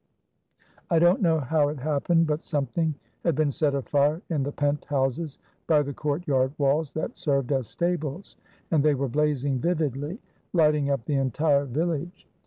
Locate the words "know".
1.21-1.39